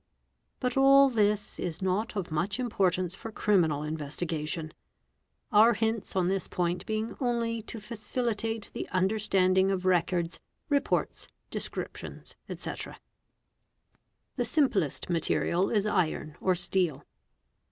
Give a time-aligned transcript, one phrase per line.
[0.59, 4.73] But all this is not of much importance for criminal investigation,
[5.51, 12.35] our hints on this point being only to facilitate the understanding of records, reports, descriptions,
[12.49, 12.71] &c.
[12.89, 12.93] o
[14.37, 17.03] The simplest material is iron or steel.